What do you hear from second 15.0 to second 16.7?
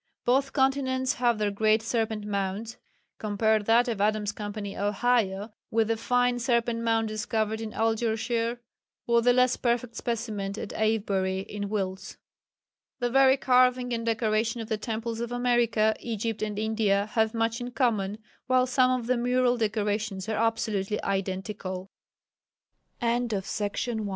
of America, Egypt and